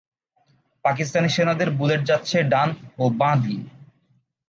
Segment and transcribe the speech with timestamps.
[0.85, 2.69] পাকিস্তানি সেনাদের বুলেট যাচ্ছে ডান
[2.97, 3.63] ও বাঁ দিয়ে।